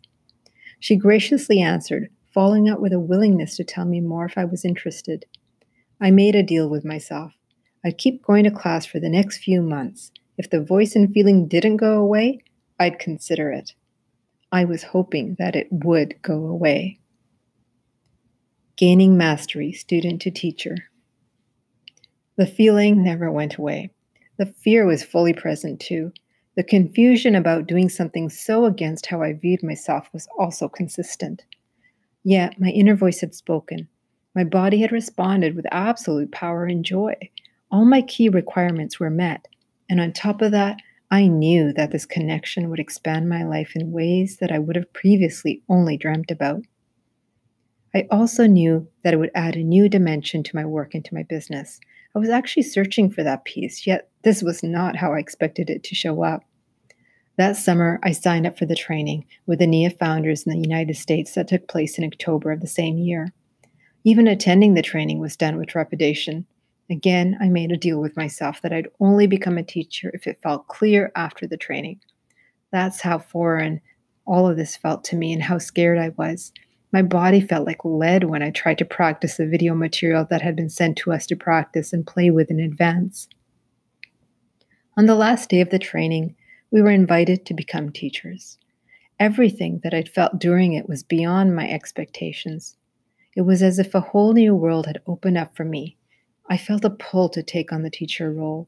She 0.78 0.96
graciously 0.96 1.60
answered, 1.60 2.10
following 2.34 2.68
up 2.68 2.80
with 2.80 2.92
a 2.92 3.00
willingness 3.00 3.56
to 3.56 3.64
tell 3.64 3.84
me 3.84 4.00
more 4.00 4.26
if 4.26 4.36
I 4.36 4.44
was 4.44 4.64
interested. 4.64 5.24
I 6.00 6.10
made 6.10 6.34
a 6.34 6.42
deal 6.42 6.68
with 6.68 6.84
myself. 6.84 7.34
I'd 7.84 7.98
keep 7.98 8.22
going 8.22 8.44
to 8.44 8.50
class 8.50 8.84
for 8.84 9.00
the 9.00 9.08
next 9.08 9.38
few 9.38 9.62
months. 9.62 10.10
If 10.36 10.50
the 10.50 10.62
voice 10.62 10.94
and 10.94 11.12
feeling 11.12 11.48
didn't 11.48 11.78
go 11.78 11.98
away, 11.98 12.40
I'd 12.78 12.98
consider 12.98 13.50
it. 13.50 13.74
I 14.52 14.64
was 14.64 14.82
hoping 14.82 15.36
that 15.38 15.56
it 15.56 15.68
would 15.70 16.20
go 16.22 16.46
away. 16.46 16.98
Gaining 18.76 19.16
Mastery, 19.16 19.72
Student 19.72 20.22
to 20.22 20.30
Teacher. 20.30 20.76
The 22.36 22.46
feeling 22.46 23.04
never 23.04 23.30
went 23.30 23.56
away. 23.56 23.90
The 24.38 24.46
fear 24.46 24.86
was 24.86 25.04
fully 25.04 25.34
present 25.34 25.80
too. 25.80 26.12
The 26.56 26.64
confusion 26.64 27.34
about 27.34 27.66
doing 27.66 27.88
something 27.88 28.28
so 28.28 28.64
against 28.64 29.06
how 29.06 29.22
I 29.22 29.34
viewed 29.34 29.62
myself 29.62 30.08
was 30.12 30.26
also 30.38 30.68
consistent. 30.68 31.44
Yet 32.24 32.58
my 32.58 32.68
inner 32.68 32.96
voice 32.96 33.20
had 33.20 33.34
spoken. 33.34 33.88
My 34.34 34.44
body 34.44 34.80
had 34.80 34.92
responded 34.92 35.54
with 35.54 35.66
absolute 35.70 36.32
power 36.32 36.64
and 36.64 36.84
joy. 36.84 37.14
All 37.70 37.84
my 37.84 38.02
key 38.02 38.28
requirements 38.28 38.98
were 38.98 39.10
met. 39.10 39.46
And 39.88 40.00
on 40.00 40.12
top 40.12 40.42
of 40.42 40.52
that, 40.52 40.78
I 41.10 41.26
knew 41.26 41.72
that 41.72 41.90
this 41.90 42.06
connection 42.06 42.70
would 42.70 42.78
expand 42.78 43.28
my 43.28 43.44
life 43.44 43.72
in 43.74 43.92
ways 43.92 44.36
that 44.38 44.52
I 44.52 44.58
would 44.58 44.76
have 44.76 44.92
previously 44.92 45.62
only 45.68 45.96
dreamt 45.96 46.30
about. 46.30 46.62
I 47.94 48.06
also 48.10 48.46
knew 48.46 48.86
that 49.02 49.14
it 49.14 49.16
would 49.16 49.32
add 49.34 49.56
a 49.56 49.64
new 49.64 49.88
dimension 49.88 50.44
to 50.44 50.56
my 50.56 50.64
work 50.64 50.94
and 50.94 51.04
to 51.04 51.14
my 51.14 51.24
business. 51.24 51.80
I 52.14 52.20
was 52.20 52.28
actually 52.28 52.62
searching 52.62 53.10
for 53.10 53.24
that 53.24 53.44
piece, 53.44 53.86
yet 53.86 54.08
this 54.22 54.42
was 54.42 54.62
not 54.62 54.96
how 54.96 55.12
I 55.12 55.18
expected 55.18 55.70
it 55.70 55.82
to 55.84 55.94
show 55.94 56.22
up. 56.22 56.44
That 57.36 57.56
summer, 57.56 57.98
I 58.02 58.12
signed 58.12 58.46
up 58.46 58.58
for 58.58 58.66
the 58.66 58.76
training 58.76 59.24
with 59.46 59.60
the 59.60 59.66
NIA 59.66 59.90
founders 59.90 60.46
in 60.46 60.52
the 60.52 60.68
United 60.68 60.96
States 60.96 61.34
that 61.34 61.48
took 61.48 61.68
place 61.68 61.98
in 61.98 62.04
October 62.04 62.52
of 62.52 62.60
the 62.60 62.66
same 62.66 62.98
year. 62.98 63.32
Even 64.04 64.28
attending 64.28 64.74
the 64.74 64.82
training 64.82 65.18
was 65.18 65.36
done 65.36 65.56
with 65.56 65.68
trepidation. 65.68 66.46
Again, 66.90 67.38
I 67.40 67.48
made 67.48 67.70
a 67.70 67.76
deal 67.76 68.00
with 68.00 68.16
myself 68.16 68.60
that 68.62 68.72
I'd 68.72 68.88
only 68.98 69.28
become 69.28 69.56
a 69.56 69.62
teacher 69.62 70.10
if 70.12 70.26
it 70.26 70.42
felt 70.42 70.66
clear 70.66 71.12
after 71.14 71.46
the 71.46 71.56
training. 71.56 72.00
That's 72.72 73.00
how 73.00 73.20
foreign 73.20 73.80
all 74.26 74.48
of 74.48 74.56
this 74.56 74.76
felt 74.76 75.04
to 75.04 75.16
me 75.16 75.32
and 75.32 75.40
how 75.40 75.58
scared 75.58 75.98
I 75.98 76.08
was. 76.10 76.52
My 76.92 77.02
body 77.02 77.40
felt 77.40 77.64
like 77.64 77.84
lead 77.84 78.24
when 78.24 78.42
I 78.42 78.50
tried 78.50 78.78
to 78.78 78.84
practice 78.84 79.36
the 79.36 79.46
video 79.46 79.72
material 79.72 80.26
that 80.30 80.42
had 80.42 80.56
been 80.56 80.68
sent 80.68 80.98
to 80.98 81.12
us 81.12 81.26
to 81.26 81.36
practice 81.36 81.92
and 81.92 82.04
play 82.04 82.28
with 82.30 82.50
in 82.50 82.58
advance. 82.58 83.28
On 84.96 85.06
the 85.06 85.14
last 85.14 85.48
day 85.48 85.60
of 85.60 85.70
the 85.70 85.78
training, 85.78 86.34
we 86.72 86.82
were 86.82 86.90
invited 86.90 87.46
to 87.46 87.54
become 87.54 87.90
teachers. 87.90 88.58
Everything 89.20 89.80
that 89.84 89.94
I'd 89.94 90.08
felt 90.08 90.40
during 90.40 90.72
it 90.72 90.88
was 90.88 91.04
beyond 91.04 91.54
my 91.54 91.70
expectations. 91.70 92.76
It 93.36 93.42
was 93.42 93.62
as 93.62 93.78
if 93.78 93.94
a 93.94 94.00
whole 94.00 94.32
new 94.32 94.56
world 94.56 94.86
had 94.86 95.00
opened 95.06 95.38
up 95.38 95.54
for 95.54 95.64
me 95.64 95.96
I 96.50 96.56
felt 96.56 96.84
a 96.84 96.90
pull 96.90 97.28
to 97.28 97.44
take 97.44 97.72
on 97.72 97.82
the 97.82 97.90
teacher 97.90 98.32
role. 98.32 98.66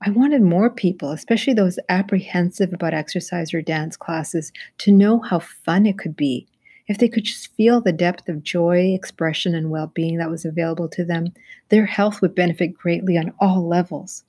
I 0.00 0.10
wanted 0.10 0.42
more 0.42 0.70
people, 0.70 1.10
especially 1.10 1.54
those 1.54 1.76
apprehensive 1.88 2.72
about 2.72 2.94
exercise 2.94 3.52
or 3.52 3.60
dance 3.60 3.96
classes, 3.96 4.52
to 4.78 4.92
know 4.92 5.18
how 5.18 5.40
fun 5.40 5.86
it 5.86 5.98
could 5.98 6.14
be. 6.14 6.46
If 6.86 6.98
they 6.98 7.08
could 7.08 7.24
just 7.24 7.52
feel 7.56 7.80
the 7.80 7.92
depth 7.92 8.28
of 8.28 8.44
joy, 8.44 8.94
expression, 8.94 9.56
and 9.56 9.70
well 9.70 9.88
being 9.88 10.18
that 10.18 10.30
was 10.30 10.44
available 10.44 10.88
to 10.90 11.04
them, 11.04 11.32
their 11.68 11.84
health 11.84 12.22
would 12.22 12.36
benefit 12.36 12.74
greatly 12.74 13.18
on 13.18 13.34
all 13.40 13.66
levels. 13.66 14.22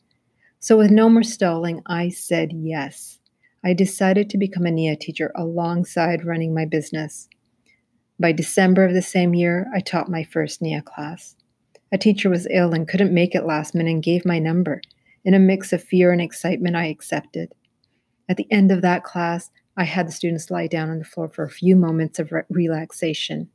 So, 0.60 0.76
with 0.78 0.90
no 0.90 1.08
more 1.08 1.24
stalling, 1.24 1.84
I 1.86 2.10
said 2.10 2.52
yes. 2.52 3.20
I 3.64 3.74
decided 3.74 4.28
to 4.32 4.40
become 4.40 4.66
a 4.66 4.72
NIA 4.72 4.96
teacher 4.96 5.32
alongside 5.36 6.26
running 6.26 6.54
my 6.54 6.66
business. 6.66 7.30
By 8.20 8.32
December 8.32 8.86
of 8.86 8.94
the 8.94 9.02
same 9.04 9.36
year, 9.36 9.68
I 9.74 9.82
taught 9.82 10.10
my 10.10 10.24
first 10.24 10.64
NIA 10.64 10.82
class. 10.82 11.36
A 11.92 11.98
teacher 11.98 12.30
was 12.30 12.48
ill 12.50 12.74
and 12.74 12.88
couldn't 12.88 13.14
make 13.14 13.36
it 13.36 13.46
last 13.46 13.76
minute 13.76 13.92
and 13.92 14.04
gave 14.04 14.26
my 14.26 14.40
number. 14.40 14.82
In 15.26 15.34
a 15.34 15.40
mix 15.40 15.74
of 15.74 15.84
fear 15.84 16.12
and 16.12 16.22
excitement, 16.22 16.76
I 16.76 16.86
accepted. 16.86 17.54
At 18.30 18.38
the 18.38 18.48
end 18.52 18.72
of 18.72 18.82
that 18.82 19.04
class, 19.04 19.52
I 19.76 19.84
had 19.84 20.08
the 20.08 20.12
students 20.12 20.50
lie 20.50 20.68
down 20.68 20.90
on 20.90 21.00
the 21.00 21.06
floor 21.06 21.30
for 21.30 21.44
a 21.44 21.50
few 21.50 21.76
moments 21.76 22.18
of 22.20 22.32
re- 22.32 22.44
relaxation. 22.50 23.50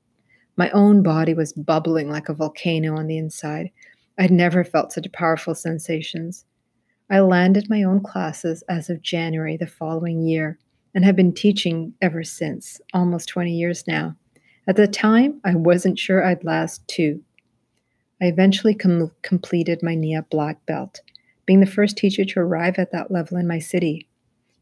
My 0.57 0.71
own 0.71 1.03
body 1.03 1.35
was 1.35 1.53
bubbling 1.53 2.11
like 2.11 2.29
a 2.29 2.35
volcano 2.35 2.97
on 2.97 3.07
the 3.07 3.19
inside. 3.19 3.71
I'd 4.19 4.31
never 4.31 4.65
felt 4.65 4.93
such 4.93 5.11
powerful 5.13 5.55
sensations. 5.55 6.45
I 7.11 7.21
landed 7.21 7.71
my 7.71 7.83
own 7.83 8.03
classes 8.03 8.65
as 8.69 8.91
of 8.91 9.03
January 9.03 9.57
the 9.57 9.67
following 9.67 10.23
year 10.23 10.59
and 10.95 11.05
have 11.05 11.17
been 11.17 11.35
teaching 11.35 11.93
ever 12.01 12.25
since, 12.25 12.81
almost 12.93 13.29
20 13.29 13.53
years 13.53 13.87
now. 13.87 14.17
At 14.67 14.77
the 14.77 14.89
time, 14.89 15.41
I 15.45 15.55
wasn't 15.55 15.99
sure 15.99 16.25
I'd 16.25 16.43
last 16.43 16.87
two. 16.89 17.23
I 18.21 18.27
eventually 18.27 18.75
com- 18.75 19.13
completed 19.23 19.83
my 19.83 19.95
NIA 19.95 20.23
black 20.31 20.65
belt, 20.65 21.03
being 21.45 21.61
the 21.61 21.67
first 21.67 21.99
teacher 21.99 22.25
to 22.25 22.41
arrive 22.41 22.79
at 22.79 22.91
that 22.93 23.11
level 23.11 23.37
in 23.37 23.47
my 23.47 23.59
city. 23.59 24.09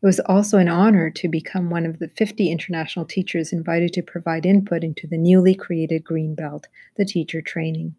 It 0.02 0.06
was 0.06 0.20
also 0.20 0.58
an 0.58 0.68
honor 0.68 1.08
to 1.11 1.28
become 1.28 1.70
one 1.70 1.87
of 1.87 1.99
the 1.99 2.08
50 2.08 2.50
international 2.50 3.04
teachers 3.06 3.52
invited 3.52 3.92
to 3.92 4.02
provide 4.02 4.44
input 4.44 4.82
into 4.82 5.06
the 5.06 5.16
newly 5.16 5.54
created 5.54 6.04
Green 6.04 6.34
Belt, 6.34 6.66
the 6.96 7.04
teacher 7.04 7.40
training. 7.40 7.94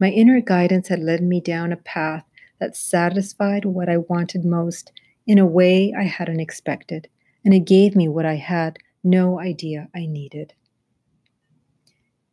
My 0.00 0.10
inner 0.10 0.40
guidance 0.40 0.88
had 0.88 1.00
led 1.00 1.22
me 1.22 1.40
down 1.40 1.72
a 1.72 1.76
path 1.76 2.24
that 2.60 2.76
satisfied 2.76 3.64
what 3.64 3.88
I 3.88 3.98
wanted 3.98 4.44
most 4.44 4.92
in 5.26 5.38
a 5.38 5.46
way 5.46 5.92
I 5.96 6.04
hadn't 6.04 6.40
expected, 6.40 7.08
and 7.44 7.52
it 7.52 7.66
gave 7.66 7.96
me 7.96 8.08
what 8.08 8.24
I 8.24 8.36
had 8.36 8.78
no 9.02 9.40
idea 9.40 9.88
I 9.94 10.06
needed. 10.06 10.54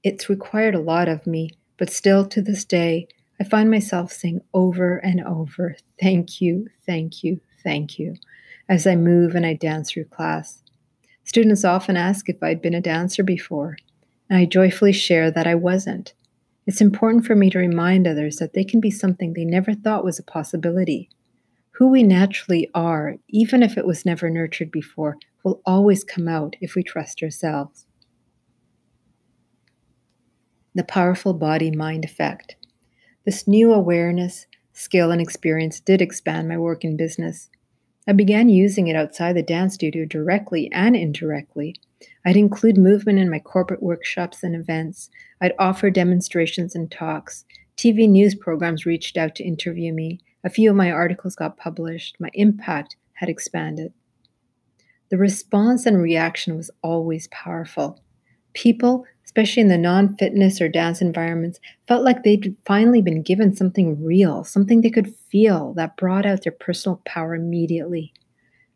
It's 0.04 0.30
required 0.30 0.75
a 0.75 0.80
lot 0.80 1.08
of 1.08 1.25
me 1.25 1.50
but 1.77 1.89
still 1.89 2.25
to 2.25 2.41
this 2.41 2.65
day, 2.65 3.08
I 3.39 3.44
find 3.44 3.70
myself 3.70 4.12
saying 4.12 4.41
over 4.53 4.98
and 4.98 5.22
over, 5.22 5.75
thank 6.01 6.39
you, 6.39 6.67
thank 6.86 7.24
you, 7.24 7.41
thank 7.63 8.00
you, 8.00 8.15
as 8.70 8.88
I 8.88 8.96
move 8.96 9.36
and 9.36 9.46
I 9.46 9.53
dance 9.53 9.91
through 9.91 10.05
class. 10.05 10.63
Students 11.25 11.65
often 11.65 11.98
ask 11.98 12.29
if 12.29 12.41
I'd 12.41 12.62
been 12.62 12.74
a 12.74 12.82
dancer 12.82 13.24
before, 13.24 13.77
and 14.29 14.39
I 14.39 14.46
joyfully 14.46 14.94
share 14.94 15.32
that 15.32 15.48
I 15.48 15.55
wasn't. 15.55 16.13
It's 16.65 16.82
important 16.82 17.25
for 17.25 17.36
me 17.36 17.50
to 17.50 17.60
remind 17.60 18.08
others 18.08 18.38
that 18.38 18.53
they 18.53 18.63
can 18.63 18.79
be 18.79 18.91
something 18.91 19.34
they 19.34 19.46
never 19.46 19.74
thought 19.74 20.05
was 20.05 20.17
a 20.17 20.24
possibility. 20.24 21.10
Who 21.72 21.89
we 21.89 22.03
naturally 22.03 22.70
are, 22.74 23.15
even 23.27 23.62
if 23.62 23.77
it 23.77 23.86
was 23.86 24.05
never 24.05 24.29
nurtured 24.29 24.72
before, 24.72 25.17
will 25.44 25.62
always 25.65 26.03
come 26.03 26.27
out 26.27 26.55
if 26.62 26.74
we 26.74 26.84
trust 26.84 27.22
ourselves 27.22 27.86
the 30.75 30.84
powerful 30.84 31.34
body 31.34 31.72
mind 31.72 32.03
effect. 32.03 32.58
This 33.25 33.48
new 33.48 33.72
awareness, 33.72 34.46
skill, 34.74 35.10
and 35.10 35.22
experience 35.22 35.79
did 35.79 36.01
expand 36.01 36.50
my 36.50 36.58
work 36.58 36.84
in 36.84 36.98
business. 36.98 37.50
I 38.08 38.12
began 38.12 38.50
using 38.50 38.88
it 38.88 38.96
outside 38.96 39.36
the 39.36 39.41
dance 39.41 39.74
studio 39.74 40.05
directly 40.05 40.70
and 40.74 40.96
indirectly. 40.96 41.75
I'd 42.25 42.36
include 42.36 42.77
movement 42.77 43.20
in 43.20 43.29
my 43.29 43.39
corporate 43.39 43.82
workshops 43.82 44.44
and 44.44 44.53
events. 44.53 45.10
I'd 45.41 45.53
offer 45.58 45.89
demonstrations 45.89 46.75
and 46.75 46.91
talks. 46.91 47.46
TV 47.77 48.08
news 48.08 48.36
programs 48.36 48.86
reached 48.86 49.17
out 49.17 49.34
to 49.36 49.44
interview 49.44 49.94
me. 49.94 50.20
A 50.44 50.50
few 50.50 50.70
of 50.70 50.75
my 50.75 50.91
articles 50.91 51.36
got 51.36 51.58
published. 51.58 52.17
My 52.20 52.29
impact 52.34 52.98
had 53.13 53.29
expanded. 53.29 53.94
The 55.10 55.17
response 55.17 55.86
and 55.86 56.01
reaction 56.01 56.58
was 56.58 56.70
always 56.84 57.27
powerful. 57.29 58.01
People 58.56 59.06
especially 59.36 59.62
in 59.62 59.68
the 59.68 59.78
non 59.78 60.16
fitness 60.16 60.62
or 60.62 60.70
dance 60.70 61.02
environments, 61.02 61.60
felt 61.90 62.06
like 62.06 62.24
they'd 62.24 62.56
finally 62.66 63.02
been 63.02 63.22
given 63.22 63.54
something 63.54 64.02
real, 64.02 64.46
something 64.46 64.80
they 64.80 64.90
could 64.90 65.14
feel 65.14 65.74
that 65.74 65.98
brought 65.98 66.26
out 66.26 66.44
their 66.44 66.54
personal 66.54 67.02
power 67.06 67.36
immediately. 67.36 68.14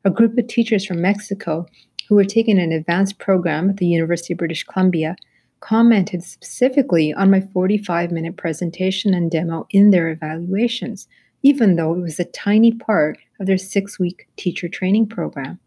A 0.04 0.10
group 0.10 0.38
of 0.38 0.48
teachers 0.48 0.86
from 0.86 1.02
Mexico 1.02 1.66
who 2.10 2.16
were 2.16 2.26
taking 2.26 2.60
an 2.60 2.74
advanced 2.74 3.20
program 3.20 3.70
at 3.70 3.78
the 3.78 3.86
University 3.86 4.34
of 4.34 4.40
British 4.40 4.66
Columbia 4.66 5.16
commented 5.62 6.24
specifically 6.24 7.14
on 7.14 7.32
my 7.32 7.40
45 7.40 8.12
minute 8.12 8.36
presentation 8.36 9.14
and 9.14 9.32
demo 9.32 9.66
in 9.70 9.92
their 9.92 10.10
evaluations, 10.10 11.08
even 11.42 11.78
though 11.78 11.94
it 11.94 12.02
was 12.02 12.20
a 12.20 12.26
tiny 12.26 12.74
part 12.74 13.18
of 13.40 13.46
their 13.46 13.58
six 13.58 13.98
week 13.98 14.28
teacher 14.36 14.68
training 14.68 15.08
program. 15.08 15.58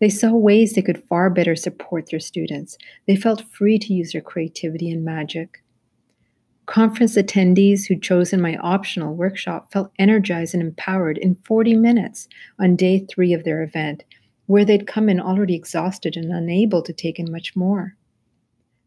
They 0.00 0.08
saw 0.08 0.32
ways 0.32 0.72
they 0.72 0.82
could 0.82 1.02
far 1.04 1.28
better 1.28 1.56
support 1.56 2.08
their 2.10 2.20
students. 2.20 2.78
They 3.06 3.16
felt 3.16 3.50
free 3.50 3.78
to 3.80 3.92
use 3.92 4.12
their 4.12 4.20
creativity 4.20 4.90
and 4.90 5.04
magic. 5.04 5.62
Conference 6.66 7.16
attendees 7.16 7.86
who'd 7.86 8.02
chosen 8.02 8.40
my 8.40 8.56
optional 8.58 9.14
workshop 9.14 9.72
felt 9.72 9.90
energized 9.98 10.52
and 10.54 10.62
empowered 10.62 11.16
in 11.18 11.34
40 11.46 11.74
minutes 11.76 12.28
on 12.60 12.76
day 12.76 13.06
three 13.10 13.32
of 13.32 13.44
their 13.44 13.62
event, 13.62 14.04
where 14.46 14.64
they'd 14.64 14.86
come 14.86 15.08
in 15.08 15.18
already 15.18 15.54
exhausted 15.54 16.16
and 16.16 16.30
unable 16.30 16.82
to 16.82 16.92
take 16.92 17.18
in 17.18 17.32
much 17.32 17.56
more. 17.56 17.96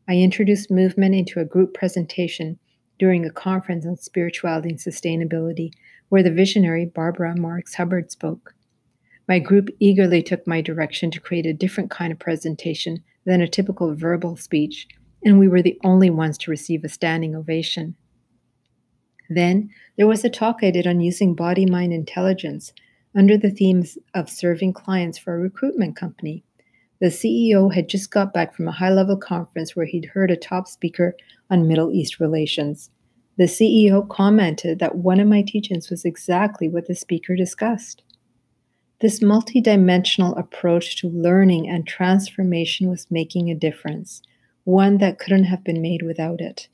I 0.07 0.15
introduced 0.15 0.69
movement 0.69 1.15
into 1.15 1.39
a 1.39 1.45
group 1.45 1.73
presentation 1.73 2.59
during 2.99 3.25
a 3.25 3.31
conference 3.31 3.85
on 3.85 3.97
spirituality 3.97 4.69
and 4.69 4.77
sustainability, 4.77 5.71
where 6.09 6.21
the 6.21 6.31
visionary 6.31 6.85
Barbara 6.85 7.35
Marx 7.35 7.73
Hubbard 7.73 8.11
spoke. 8.11 8.53
My 9.27 9.39
group 9.39 9.69
eagerly 9.79 10.21
took 10.21 10.45
my 10.45 10.61
direction 10.61 11.11
to 11.11 11.19
create 11.19 11.45
a 11.45 11.53
different 11.53 11.89
kind 11.89 12.11
of 12.11 12.19
presentation 12.19 13.03
than 13.25 13.41
a 13.41 13.47
typical 13.47 13.95
verbal 13.95 14.35
speech, 14.35 14.87
and 15.23 15.39
we 15.39 15.47
were 15.47 15.61
the 15.61 15.79
only 15.83 16.09
ones 16.09 16.37
to 16.39 16.51
receive 16.51 16.83
a 16.83 16.89
standing 16.89 17.35
ovation. 17.35 17.95
Then 19.29 19.69
there 19.97 20.07
was 20.07 20.25
a 20.25 20.29
talk 20.29 20.57
I 20.61 20.71
did 20.71 20.87
on 20.87 20.99
using 20.99 21.35
body 21.35 21.65
mind 21.65 21.93
intelligence 21.93 22.73
under 23.15 23.37
the 23.37 23.51
themes 23.51 23.97
of 24.13 24.29
serving 24.29 24.73
clients 24.73 25.17
for 25.17 25.35
a 25.35 25.39
recruitment 25.39 25.95
company. 25.95 26.43
The 26.99 27.07
CEO 27.07 27.73
had 27.73 27.89
just 27.89 28.11
got 28.11 28.33
back 28.33 28.53
from 28.53 28.67
a 28.67 28.73
high 28.73 28.91
level 28.91 29.17
conference 29.17 29.75
where 29.75 29.85
he'd 29.85 30.05
heard 30.05 30.31
a 30.31 30.35
top 30.35 30.67
speaker 30.67 31.15
on 31.49 31.67
Middle 31.67 31.91
East 31.91 32.19
relations. 32.19 32.89
The 33.37 33.45
CEO 33.45 34.07
commented 34.07 34.79
that 34.79 34.97
one 34.97 35.19
of 35.19 35.27
my 35.27 35.41
teachings 35.41 35.89
was 35.89 36.05
exactly 36.05 36.69
what 36.69 36.87
the 36.87 36.95
speaker 36.95 37.35
discussed. 37.35 38.03
This 39.01 39.19
multidimensional 39.19 40.37
approach 40.37 40.95
to 40.97 41.09
learning 41.09 41.67
and 41.67 41.87
transformation 41.87 42.87
was 42.87 43.09
making 43.09 43.49
a 43.49 43.55
difference, 43.55 44.21
one 44.63 44.99
that 44.99 45.17
couldn't 45.17 45.45
have 45.45 45.63
been 45.63 45.81
made 45.81 46.03
without 46.03 46.39
it. 46.39 46.67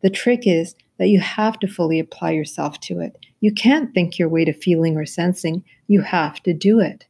The 0.00 0.08
trick 0.08 0.46
is 0.46 0.74
that 0.96 1.08
you 1.08 1.20
have 1.20 1.58
to 1.58 1.68
fully 1.68 1.98
apply 1.98 2.30
yourself 2.30 2.80
to 2.80 3.00
it. 3.00 3.18
You 3.40 3.52
can't 3.52 3.92
think 3.92 4.18
your 4.18 4.30
way 4.30 4.46
to 4.46 4.52
feeling 4.54 4.96
or 4.96 5.04
sensing, 5.04 5.62
you 5.88 6.00
have 6.00 6.42
to 6.44 6.54
do 6.54 6.80
it. 6.80 7.04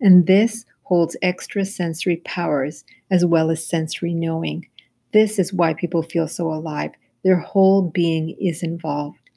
And 0.00 0.26
this 0.26 0.64
holds 0.84 1.14
extra 1.20 1.66
sensory 1.66 2.16
powers 2.24 2.84
as 3.10 3.26
well 3.26 3.50
as 3.50 3.66
sensory 3.66 4.14
knowing. 4.14 4.66
This 5.12 5.38
is 5.38 5.52
why 5.52 5.74
people 5.74 6.02
feel 6.02 6.28
so 6.28 6.50
alive. 6.50 6.92
Their 7.24 7.40
whole 7.40 7.82
being 7.82 8.36
is 8.40 8.62
involved. 8.62 9.27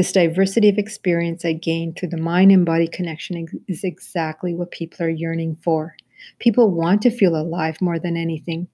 This 0.00 0.12
diversity 0.12 0.70
of 0.70 0.78
experience 0.78 1.44
I 1.44 1.52
gained 1.52 1.98
through 1.98 2.08
the 2.08 2.16
mind 2.16 2.52
and 2.52 2.64
body 2.64 2.88
connection 2.88 3.46
is 3.68 3.84
exactly 3.84 4.54
what 4.54 4.70
people 4.70 5.04
are 5.04 5.10
yearning 5.10 5.58
for. 5.62 5.94
People 6.38 6.70
want 6.70 7.02
to 7.02 7.10
feel 7.10 7.36
alive 7.36 7.82
more 7.82 7.98
than 7.98 8.16
anything. 8.16 8.68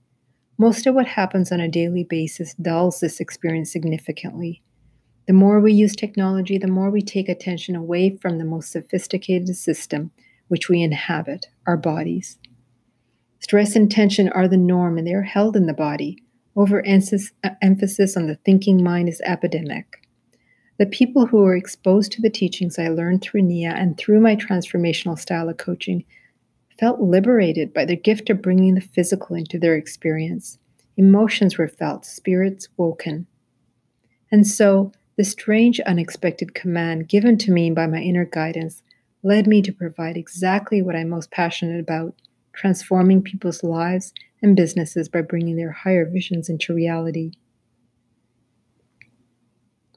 Most 0.56 0.87
of 0.87 0.95
what 0.95 1.09
happens 1.09 1.50
on 1.50 1.59
a 1.59 1.68
daily 1.68 2.04
basis 2.04 2.54
dulls 2.54 3.00
this 3.00 3.18
experience 3.18 3.73
significantly. 3.73 4.62
The 5.26 5.33
more 5.33 5.59
we 5.59 5.73
use 5.73 5.97
technology, 5.97 6.59
the 6.59 6.68
more 6.68 6.92
we 6.92 7.02
take 7.02 7.28
attention 7.28 7.75
away 7.75 8.16
from 8.18 8.38
the 8.38 8.45
most 8.45 8.71
sophisticated 8.71 9.56
system 9.56 10.12
which 10.47 10.68
we 10.68 10.80
inhabit, 10.80 11.47
our 11.66 11.76
bodies. 11.76 12.38
Stress 13.40 13.75
and 13.75 13.90
tension 13.90 14.28
are 14.28 14.47
the 14.47 14.56
norm 14.56 14.97
and 14.97 15.09
they 15.09 15.14
are 15.14 15.23
held 15.23 15.56
in 15.56 15.66
the 15.66 15.75
body. 15.75 16.23
Overemphasis 16.56 17.33
uh, 17.42 18.21
on 18.21 18.28
the 18.28 18.38
thinking 18.45 18.85
mind 18.85 19.09
is 19.09 19.21
epidemic. 19.25 20.05
The 20.78 20.87
people 20.87 21.26
who 21.26 21.38
were 21.38 21.56
exposed 21.56 22.12
to 22.12 22.23
the 22.23 22.30
teachings 22.30 22.78
I 22.78 22.88
learned 22.88 23.23
through 23.23 23.42
NIA 23.42 23.71
and 23.71 23.97
through 23.97 24.21
my 24.21 24.37
transformational 24.37 25.18
style 25.18 25.49
of 25.49 25.56
coaching 25.56 26.04
felt 26.78 27.00
liberated 27.00 27.73
by 27.73 27.87
the 27.87 27.97
gift 27.97 28.28
of 28.28 28.42
bringing 28.42 28.75
the 28.75 28.83
physical 28.83 29.37
into 29.37 29.59
their 29.59 29.75
experience. 29.75 30.59
Emotions 30.97 31.56
were 31.56 31.68
felt, 31.68 32.04
spirits 32.04 32.68
woken. 32.76 33.26
And 34.30 34.47
so, 34.47 34.92
the 35.16 35.25
strange, 35.25 35.80
unexpected 35.80 36.54
command 36.54 37.09
given 37.09 37.38
to 37.38 37.50
me 37.50 37.71
by 37.71 37.87
my 37.87 38.00
inner 38.00 38.26
guidance 38.26 38.83
led 39.23 39.47
me 39.47 39.62
to 39.62 39.73
provide 39.73 40.18
exactly 40.18 40.83
what 40.83 40.95
I'm 40.95 41.09
most 41.09 41.30
passionate 41.30 41.80
about 41.80 42.14
transforming 42.52 43.23
people's 43.23 43.62
lives 43.62 44.12
and 44.42 44.56
businesses 44.56 45.09
by 45.09 45.23
bringing 45.23 45.56
their 45.56 45.73
higher 45.73 46.04
visions 46.04 46.49
into 46.49 46.75
reality. 46.75 47.33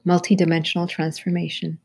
Multidimensional 0.06 0.88
transformation. 0.88 1.78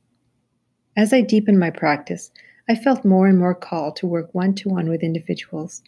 As 0.96 1.12
I 1.12 1.20
deepened 1.20 1.60
my 1.60 1.70
practice, 1.70 2.32
I 2.70 2.76
felt 2.76 3.04
more 3.04 3.28
and 3.28 3.38
more 3.38 3.54
called 3.54 3.98
to 3.98 4.08
work 4.08 4.34
one 4.34 4.56
to 4.56 4.70
one 4.70 4.88
with 4.88 5.04
individuals. 5.04 5.84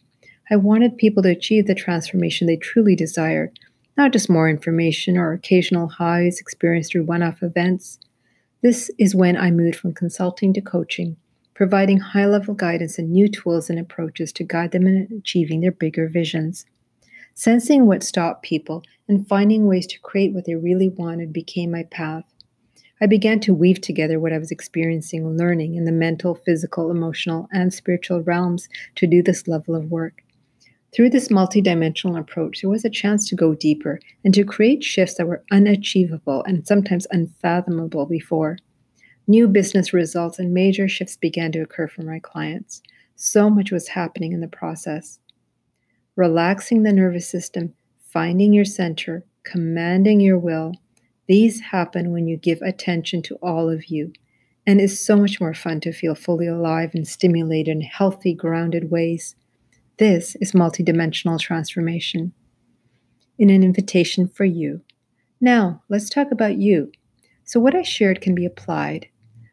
I 0.51 0.57
wanted 0.57 0.97
people 0.97 1.23
to 1.23 1.29
achieve 1.29 1.67
the 1.67 1.75
transformation 1.75 2.45
they 2.45 2.57
truly 2.57 2.95
desired, 2.95 3.57
not 3.95 4.11
just 4.11 4.29
more 4.29 4.49
information 4.49 5.17
or 5.17 5.31
occasional 5.31 5.87
highs 5.87 6.39
experienced 6.39 6.91
through 6.91 7.05
one 7.05 7.23
off 7.23 7.41
events. 7.41 7.99
This 8.61 8.91
is 8.97 9.15
when 9.15 9.37
I 9.37 9.49
moved 9.49 9.77
from 9.77 9.93
consulting 9.93 10.53
to 10.53 10.61
coaching, 10.61 11.15
providing 11.53 11.99
high 11.99 12.25
level 12.25 12.53
guidance 12.53 12.99
and 12.99 13.11
new 13.11 13.29
tools 13.29 13.69
and 13.69 13.79
approaches 13.79 14.31
to 14.33 14.43
guide 14.43 14.71
them 14.71 14.85
in 14.85 15.07
achieving 15.17 15.61
their 15.61 15.71
bigger 15.71 16.09
visions. 16.09 16.65
Sensing 17.39 17.85
what 17.85 18.01
stopped 18.01 18.41
people 18.41 18.81
and 19.07 19.27
finding 19.27 19.67
ways 19.67 19.85
to 19.85 19.99
create 19.99 20.33
what 20.33 20.45
they 20.45 20.55
really 20.55 20.89
wanted 20.89 21.31
became 21.31 21.69
my 21.69 21.83
path. 21.83 22.23
I 22.99 23.05
began 23.05 23.39
to 23.41 23.53
weave 23.53 23.79
together 23.79 24.19
what 24.19 24.33
I 24.33 24.39
was 24.39 24.49
experiencing 24.49 25.23
and 25.23 25.37
learning 25.37 25.75
in 25.75 25.85
the 25.85 25.91
mental, 25.91 26.33
physical, 26.33 26.89
emotional, 26.89 27.47
and 27.51 27.71
spiritual 27.71 28.23
realms 28.23 28.67
to 28.95 29.05
do 29.05 29.21
this 29.21 29.47
level 29.47 29.75
of 29.75 29.91
work. 29.91 30.23
Through 30.95 31.11
this 31.11 31.27
multidimensional 31.27 32.19
approach, 32.19 32.61
there 32.61 32.71
was 32.71 32.83
a 32.83 32.89
chance 32.89 33.29
to 33.29 33.35
go 33.35 33.53
deeper 33.53 33.99
and 34.25 34.33
to 34.33 34.43
create 34.43 34.83
shifts 34.83 35.13
that 35.17 35.27
were 35.27 35.43
unachievable 35.51 36.43
and 36.45 36.65
sometimes 36.65 37.05
unfathomable 37.11 38.07
before. 38.07 38.57
New 39.27 39.47
business 39.47 39.93
results 39.93 40.39
and 40.39 40.55
major 40.55 40.87
shifts 40.87 41.17
began 41.17 41.51
to 41.51 41.59
occur 41.59 41.87
for 41.87 42.01
my 42.01 42.17
clients. 42.17 42.81
So 43.15 43.47
much 43.47 43.71
was 43.71 43.89
happening 43.89 44.31
in 44.31 44.39
the 44.41 44.47
process. 44.47 45.19
Relaxing 46.17 46.81
the 46.81 46.91
nervous 46.91 47.29
system, 47.29 47.75
finding 47.99 48.51
your 48.51 48.65
center, 48.65 49.23
commanding 49.43 50.19
your 50.19 50.39
will, 50.39 50.73
these 51.27 51.59
happen 51.59 52.11
when 52.11 52.27
you 52.27 52.37
give 52.37 52.59
attention 52.63 53.21
to 53.21 53.35
all 53.35 53.69
of 53.69 53.91
you, 53.91 54.11
and 54.65 54.81
it's 54.81 54.99
so 54.99 55.15
much 55.15 55.39
more 55.39 55.53
fun 55.53 55.79
to 55.81 55.91
feel 55.91 56.15
fully 56.15 56.47
alive 56.47 56.89
and 56.95 57.07
stimulated 57.07 57.67
in 57.67 57.81
healthy, 57.81 58.33
grounded 58.33 58.89
ways. 58.89 59.35
This 59.99 60.35
is 60.37 60.53
multidimensional 60.53 61.39
transformation. 61.39 62.33
In 63.37 63.51
an 63.51 63.61
invitation 63.61 64.27
for 64.27 64.43
you. 64.43 64.81
Now, 65.39 65.83
let's 65.87 66.09
talk 66.09 66.31
about 66.31 66.57
you. 66.57 66.91
So, 67.43 67.59
what 67.59 67.75
I 67.75 67.83
shared 67.83 68.21
can 68.21 68.33
be 68.33 68.43
applied. 68.43 69.07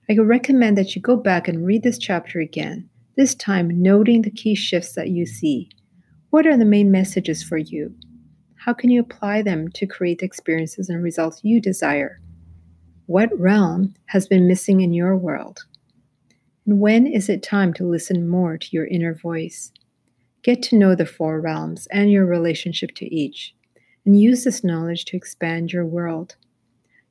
I 0.08 0.16
recommend 0.16 0.78
that 0.78 0.96
you 0.96 1.02
go 1.02 1.16
back 1.16 1.46
and 1.46 1.66
read 1.66 1.82
this 1.82 1.98
chapter 1.98 2.40
again, 2.40 2.88
this 3.18 3.34
time 3.34 3.82
noting 3.82 4.22
the 4.22 4.30
key 4.30 4.54
shifts 4.54 4.94
that 4.94 5.10
you 5.10 5.26
see. 5.26 5.68
What 6.34 6.48
are 6.48 6.56
the 6.56 6.64
main 6.64 6.90
messages 6.90 7.44
for 7.44 7.58
you? 7.58 7.94
How 8.56 8.72
can 8.72 8.90
you 8.90 9.00
apply 9.00 9.42
them 9.42 9.68
to 9.68 9.86
create 9.86 10.20
experiences 10.20 10.88
and 10.88 11.00
results 11.00 11.44
you 11.44 11.60
desire? 11.60 12.20
What 13.06 13.30
realm 13.38 13.94
has 14.06 14.26
been 14.26 14.48
missing 14.48 14.80
in 14.80 14.92
your 14.92 15.16
world? 15.16 15.64
And 16.66 16.80
when 16.80 17.06
is 17.06 17.28
it 17.28 17.44
time 17.44 17.72
to 17.74 17.86
listen 17.86 18.28
more 18.28 18.58
to 18.58 18.68
your 18.72 18.84
inner 18.84 19.14
voice? 19.14 19.70
Get 20.42 20.60
to 20.64 20.76
know 20.76 20.96
the 20.96 21.06
four 21.06 21.40
realms 21.40 21.86
and 21.92 22.10
your 22.10 22.26
relationship 22.26 22.96
to 22.96 23.14
each, 23.14 23.54
and 24.04 24.20
use 24.20 24.42
this 24.42 24.64
knowledge 24.64 25.04
to 25.04 25.16
expand 25.16 25.72
your 25.72 25.86
world. 25.86 26.34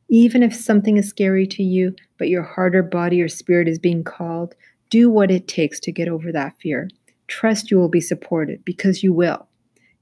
Even 0.09 0.43
if 0.43 0.53
something 0.53 0.97
is 0.97 1.07
scary 1.07 1.47
to 1.47 1.63
you, 1.63 1.95
but 2.17 2.27
your 2.27 2.43
heart 2.43 2.75
or 2.75 2.83
body 2.83 3.21
or 3.21 3.29
spirit 3.29 3.69
is 3.69 3.79
being 3.79 4.03
called, 4.03 4.53
do 4.89 5.09
what 5.09 5.31
it 5.31 5.47
takes 5.47 5.79
to 5.79 5.93
get 5.93 6.09
over 6.09 6.29
that 6.33 6.59
fear. 6.59 6.89
Trust 7.34 7.72
you 7.72 7.80
will 7.80 7.89
be 7.89 8.00
supported 8.00 8.63
because 8.63 9.02
you 9.02 9.12
will. 9.12 9.48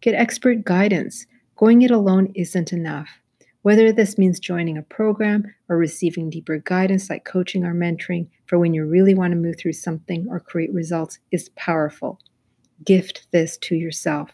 Get 0.02 0.15
expert 0.15 0.65
guidance 0.65 1.26
Going 1.62 1.84
it 1.84 1.91
alone 1.91 2.34
isn't 2.34 2.74
enough. 2.74 3.22
Whether 3.62 3.94
this 3.94 4.17
means 4.17 4.39
joining 4.39 4.80
a 4.80 4.82
program 4.82 5.46
or 5.70 5.78
receiving 5.78 6.30
deeper 6.30 6.58
guidance 6.58 7.08
like 7.08 7.24
coaching 7.24 7.63
or 7.63 7.76
mentoring 7.76 8.28
for 8.48 8.58
when 8.58 8.74
you 8.74 8.84
really 8.84 9.13
want 9.13 9.32
to 9.32 9.38
move 9.38 9.60
through 9.60 9.74
something 9.74 10.26
or 10.28 10.39
create 10.39 10.74
results 10.74 11.20
is 11.32 11.50
powerful. 11.50 12.20
Gift 12.84 13.28
this 13.32 13.60
to 13.60 13.76
yourself. 13.76 14.32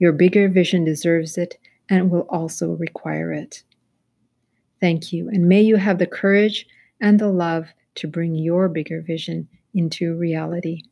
Your 0.00 0.12
bigger 0.12 0.48
vision 0.48 0.84
deserves 0.84 1.38
it 1.38 1.56
and 1.88 2.10
will 2.10 2.26
also 2.28 2.72
require 2.72 3.32
it. 3.32 3.62
Thank 4.80 5.12
you, 5.12 5.28
and 5.28 5.48
may 5.48 5.62
you 5.62 5.76
have 5.76 5.98
the 5.98 6.06
courage 6.06 6.66
and 7.00 7.18
the 7.18 7.30
love 7.30 7.68
to 7.94 8.08
bring 8.08 8.34
your 8.34 8.68
bigger 8.68 9.00
vision 9.00 9.48
into 9.72 10.16
reality. 10.16 10.82